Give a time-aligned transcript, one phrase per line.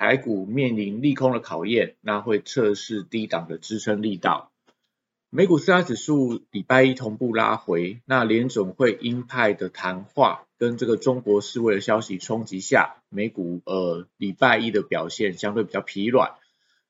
[0.00, 4.50] 台股面临利空的考验，那会测试低档的支撑力道。
[5.28, 16.30] 美股四大指数礼拜一同步拉回，那联总会鹰派的谈话跟这个中国示威的消息冲击下，美股呃礼拜一的表现相对比较疲软。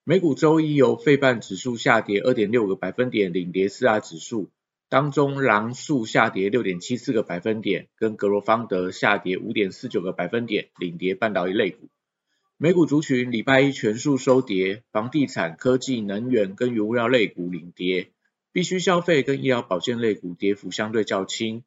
[0.05, 4.51] 美股周一由费半指数下跌二点六个百分点领跌四大指数，
[4.89, 11.89] 当中狼数下跌六点七四个百分点，跟格罗方德下跌五点四九个百分点领跌半导体类股。
[12.63, 18.11] 美股族群礼拜一全数收跌，房地产、科技、能源跟原物料类股领跌，
[18.53, 21.65] 必须消费跟医疗保健类股跌幅相对较轻。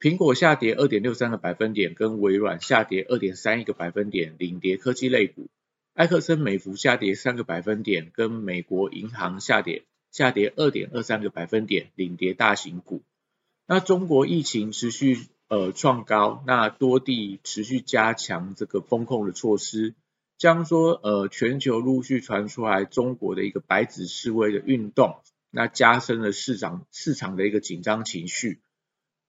[0.00, 5.48] 苹果下跌二点六三个百分点，跟微软下跌二点三一个百分点领跌科技类股。
[5.92, 13.02] 埃克森美孚下跌三个百分点，跟美国银行下跌下跌二点二三个百分点领跌大型股。
[13.66, 19.94] 那中国疫情持续呃创高，那多地持续加强这个风控的措施。
[20.36, 25.16] 将说，呃，全球陆续传出来中国的一个白纸示威的运动，
[25.50, 28.60] 那加深了市场市场的一个紧张情绪。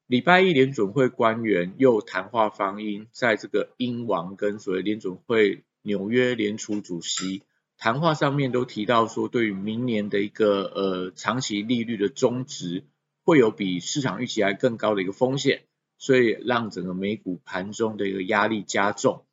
[0.08, 7.44] 礼拜一联准会官员又谈话方音，在这个英王跟所谓联准会纽约联储主席
[7.78, 12.84] 谈话上面都提到说，对于明年的一个呃长期利率的中值
[13.24, 15.64] 会有比市场预期还更高的一个风险，
[15.98, 19.26] 所以让整个美股盘中的一个压力加重。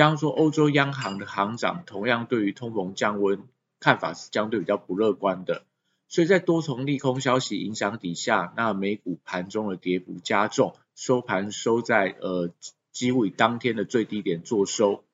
[0.00, 3.42] 加上说，欧洲央行的行长同样对于通膨降温
[3.80, 5.66] 看法是相对比较不乐观的，
[6.08, 12.50] 所以在多重利空消息影响底下，那美股盘中的跌幅加重，收盘收在呃
[12.92, 15.04] 几乎以当天的最低点做收。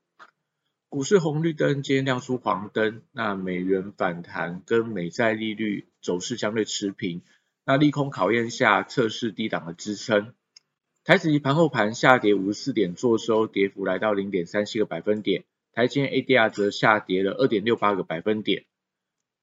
[0.88, 7.22] 股市红绿灯今天亮出黄灯，那美元反弹跟美债利率走势相对持平，
[7.64, 10.32] 那利空考验下测试低档的支撑。
[11.06, 15.44] 台指期盘后盘下跌五十四点，做收跌幅来到零点三七个百分点。
[15.72, 18.64] 台积 ADR 则下跌了二点六八个百分点。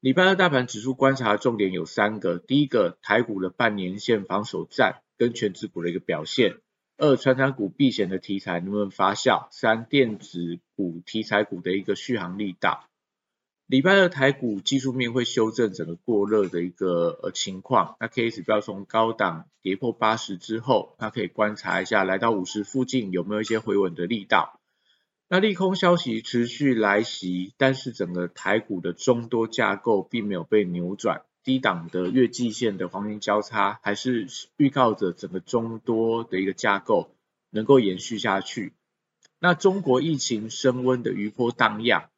[0.01, 6.57] 礼拜二大盘指数观察重点有三个：第一个，台股的半年线防守战跟全指股的一个表现；
[6.97, 12.89] 二，传产股避险的题材能不能发酵；三，电子股题材股的一个续航力大。
[13.65, 24.59] 礼拜二台股技术面会修正整个过热的一个呃情况，那 K 指标从高档跌破八十之后，那可以观察一下来到五十附近有没有一些回稳的力道。
[25.29, 37.15] 那利空消息持续来袭，但是整个台股的中多架构并没有被扭转，低档的月季线的黄金交叉还是预告着整个中多的一个架构
[37.49, 38.73] 能够延续下去。
[39.39, 42.09] 那中国疫情升温的余波荡漾。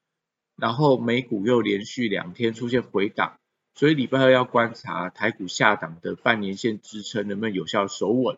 [0.57, 3.37] 然后美股又连续两天出现回档，
[3.75, 8.37] 所以礼拜二要观察台股下档的半年线支撑能不能有效守稳。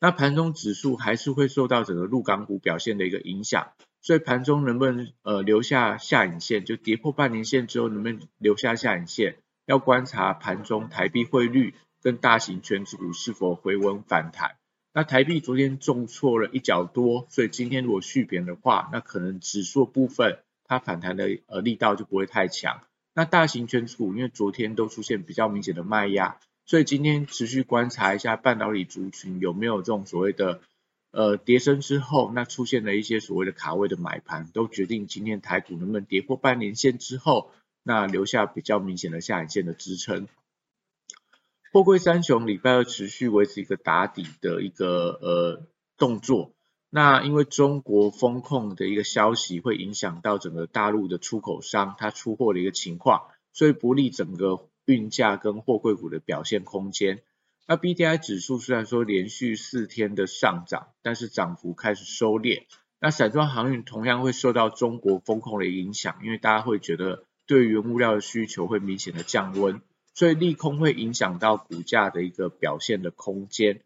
[0.00, 3.72] 那盘中指数还是会受到整个陆港股表现的一个影响，
[4.02, 14.56] 所以盘中能不能呃留下下影线，就跌破半年线之后能不能留下下影线，要观察盘中台币汇率跟大型全指股是否回稳反弹。
[14.92, 20.40] 那台币昨天重挫了一角多，所以今天如果续贬的话，那可能指数部分。
[20.64, 22.82] 它反弹的呃力道就不会太强。
[23.14, 30.60] 那大型全股因为昨天都出现比较明显的卖压，所以今天持续观察一下半导体族群有没有这种所谓的
[31.12, 37.52] 呃跌升之后，那出现了一些所谓的卡位的买盘，都决定今天台股能不能跌破半年线之后，
[37.84, 40.26] 那留下比较明显的下影线的支撑。
[41.72, 45.66] 货柜三雄礼拜二持续维持一个打底的一个呃
[45.96, 46.52] 动作。
[46.96, 53.22] 那因为中国风控的一个消息会影响到整个大陆的出口商它出货的一个情况，
[53.52, 57.22] 所以不利整个运价跟货柜股的表现空间。
[57.66, 62.62] 那 B D I 指数虽然说连续四天的上涨，但是涨幅开始收敛。
[63.00, 69.82] 那散装航运同样会受到中国风控的影响，因为大家会觉得对原物料的需求会明显的降温，
[70.14, 73.80] 所以利空会影响到股价的一个表现的空间。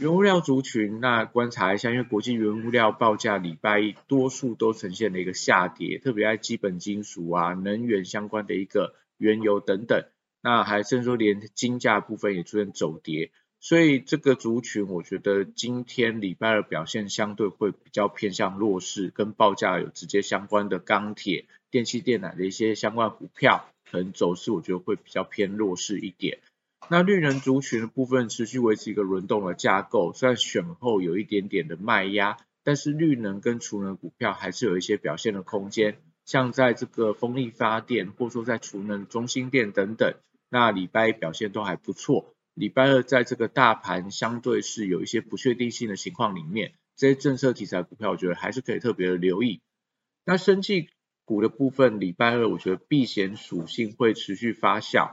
[0.00, 10.04] 原物料族群，那观察一下，因为国际原物料报价礼拜一多数都呈现了一个下跌，特别在基本金属啊、能源相关的一个原油等等，
[10.40, 26.38] 那还甚至说连金价部分也出现走跌，所以这个族群我觉得今天礼拜二表现相对会比较偏向弱势，跟报价有直接相关的钢铁、电器电缆的一些相关股票，可能走势我觉得会比较偏弱势一点。
[26.90, 35.98] 那绿能族群的部分持续维持一个轮动的架构，虽然选后有一点点的卖压，但是绿能跟储能股票还是有一些表现的空间。
[36.24, 40.14] 像在这个风力发电，或者说在储能中心电等等，
[40.48, 42.34] 那礼拜一表现都还不错。
[42.54, 49.60] 礼拜二在这个大盘相对是有一些不确定性的情况里面，这些政策题材股票，我觉得还是可以特别的留意。
[50.24, 50.88] 那生技
[51.24, 55.10] 股的部分，礼拜二我觉得避险属性会持续发酵。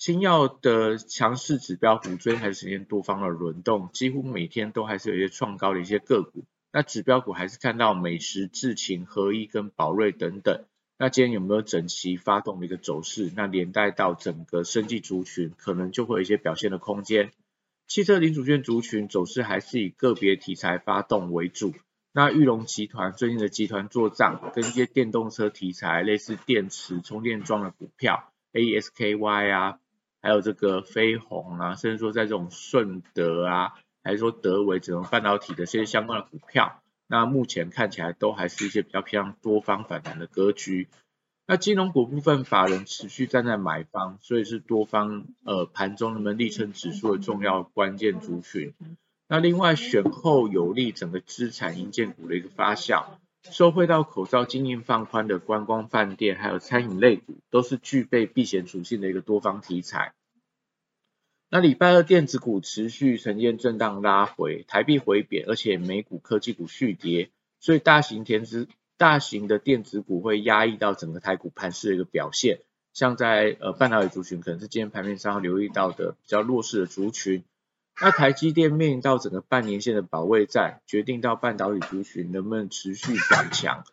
[0.00, 6.46] 新药的强势指标股追还是呈现多方的轮动，几乎每天都还是有一些创高的一些个股。
[6.72, 10.64] 那指标股还是看到美食、智勤、合一跟宝瑞等等。
[10.96, 13.30] 那今天有没有整齐发动的一个走势？
[13.36, 17.30] 那连带到整个生技族群，可能就会有一些表现的空间。
[17.86, 21.74] 汽车零组件族群走势还是以个别题材发动为主。
[22.14, 29.78] 那玉龙集团最近的集团做账，跟一些电动车题材，类似电池充电桩的股票，ASKY 啊。
[30.22, 33.74] 还有这个飞鸿啊，甚至说在这种顺德啊，
[34.04, 40.88] 还是说德维这种半导体的这些相关的股票，那目前看起来都还是一些比较偏向多方反弹的格局。
[41.46, 48.72] 那金融股部分，法人持续站在买方，所以是多方呃盘中人们力撑指数的重要关键族群。
[49.26, 53.04] 那另外选后有利整个资产营建股的一个发酵。
[53.48, 60.12] 收回到口罩经营放宽的观光饭店，还有餐饮类股，都是具备避险属性的一个多方题材。
[61.48, 72.60] 那礼拜二电子股持续呈现震荡拉回，台币回贬，而且美股科技股续跌，所以大型电子大型的电子股会压抑到整个台股盘势的一个表现。
[72.92, 77.42] 像在呃半导体族群，可能是今天盘面上留意到的比较弱势的族群。
[78.02, 83.84] 那台积电面临到整个半年线的保卫战，决定到半导体族群能不能持续转强。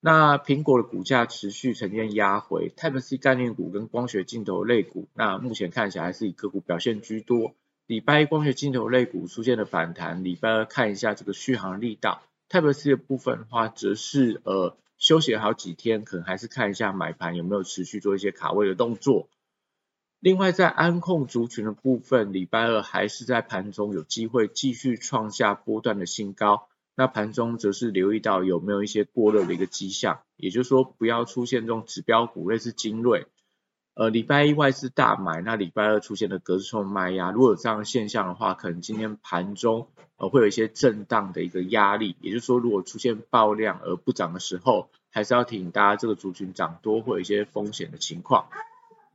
[0.00, 7.54] 那苹果的股价持续呈现压回，Type C 概念股跟光学镜头类股，那目前看起来还是以个股表现居多。
[7.86, 12.22] 礼拜一光学镜头类股出现了反弹，礼拜二看一下这个续航力道。
[12.50, 19.28] Type C 的部分的话，则是呃休息了好几天，可能还是看一下买盘有没有持续做一些卡位的动作。
[20.20, 26.68] 另外，在安控族群的部分，礼拜二还是在盘中有机会继续创下波段的新高。
[26.96, 33.26] 那盘中则是留意到有没有一些过热的一个迹象，也就是说不要出现这种指标股，类似精锐。
[33.94, 42.16] 呃，礼拜一外资大买，那礼拜二出现的隔日冲卖压，如果有这样的现象的话，可能今天盘中呃会有一些震荡的一个压力。
[42.20, 48.48] 也就是说，如果出现爆量而不涨的时候，还是要提醒大家，这个族群涨多会有一些风险的情况。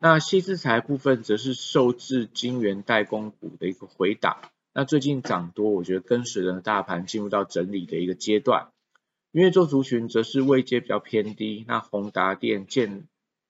[0.04, 4.42] 那细资材部分则是受制晶圆代工股的一个回档，
[4.74, 8.70] 那最近涨多，我觉得跟随着大盘进入到整理的一个阶段。
[9.32, 13.04] 因为做族群则是位阶比较偏低，那宏达电、建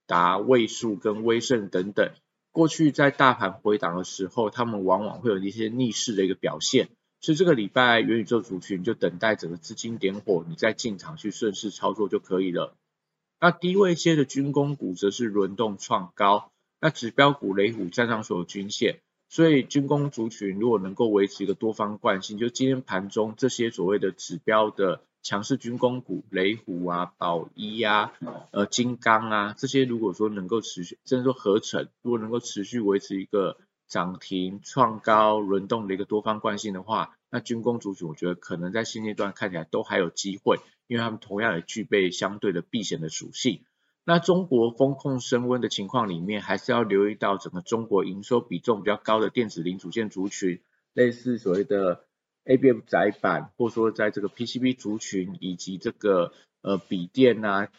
[0.06, 2.12] 达、位数跟威盛等等，
[2.52, 6.90] 过去在大盘回档的时候，他们往往会有一些逆势的一个表现，
[7.22, 12.76] 所以这个礼拜元宇宙族群就等待整个资金点火，你再进场去顺势操作就可以了。
[13.44, 19.00] 那低位接的军工股则是轮动创高，那指标股雷虎站上所有均线，
[19.30, 28.14] 所以军工族群如果能够维持一个多方惯性，就今天盘中这些所谓的指标的强势军工股，雷虎啊、宝一啊、
[28.52, 33.58] 呃金刚啊这些，如果说能够持续，甚至说合成，如果能够持续维持一个
[33.88, 40.60] 涨停创高轮动的一个多方惯性的话，那军工族群我觉得可能在现阶段看起来都还有机会。
[40.92, 43.62] 因为他们同样也具备相对的避险的属性。
[44.04, 50.60] 那中国风控升温的情况里面，还是要留意到整个中国营收比重比较高的电子零组件族群，
[50.92, 52.04] 类似所谓的
[52.44, 57.70] ABF 窄板，或说在这个 PCB 族群以及这个呃笔电啊、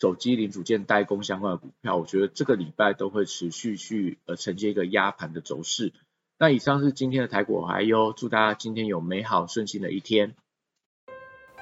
[0.00, 5.92] 手机零组件代工相关的股票，我觉得这个礼拜都会持续去呃承接一个压盘的走势。
[6.38, 10.36] 那以上是今天的台股还有，祝大家今天有美好顺心的一天。